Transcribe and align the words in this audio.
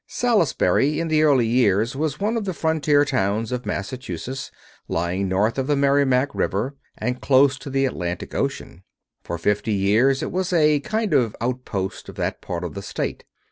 Salisbury, 0.07 0.99
in 0.99 1.09
the 1.09 1.21
early 1.21 1.47
day, 1.47 1.71
was 1.95 2.19
one 2.19 2.35
of 2.35 2.45
the 2.45 2.55
frontier 2.55 3.05
towns 3.05 3.51
of 3.51 3.67
Massachusetts, 3.67 4.49
lying 4.87 5.29
north 5.29 5.59
of 5.59 5.67
the 5.67 5.75
Merrimac 5.75 6.33
River, 6.33 6.73
and 6.97 7.21
close 7.21 7.55
to 7.59 7.69
the 7.69 7.85
Atlantic 7.85 8.33
Ocean. 8.33 8.83
For 9.23 9.37
fifty 9.37 9.73
years 9.73 10.23
it 10.23 10.31
was 10.31 10.51
a 10.53 10.79
kind 10.79 11.13
of 11.13 11.35
outpost 11.39 12.09
of 12.09 12.15
that 12.15 12.41
part 12.41 12.63
of 12.63 12.73
the 12.73 12.81
State. 12.81 13.25